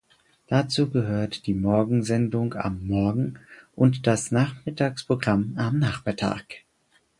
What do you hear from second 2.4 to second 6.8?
"Am Morgen" und das Nachmittagsprogramm "Am Nachmittag.